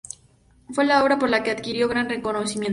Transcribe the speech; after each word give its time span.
Fue 0.71 0.83
la 0.83 1.03
obra 1.03 1.19
por 1.19 1.29
la 1.29 1.43
que 1.43 1.51
adquirió 1.51 1.87
gran 1.87 2.09
reconocimiento. 2.09 2.69